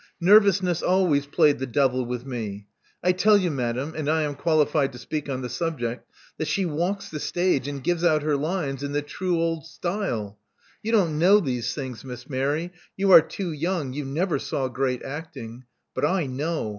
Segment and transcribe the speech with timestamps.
[0.19, 2.65] Nervousness always played the devil with me.
[3.03, 6.65] I tell you, madame— and I am qualified to speak on the subject— that she
[6.65, 10.39] walks the stage and gives out her lines in the true old style.
[10.81, 15.03] You don't know these things, Miss Mary: you are too young: you never saw great
[15.03, 15.65] acting.
[15.93, 16.69] But I know.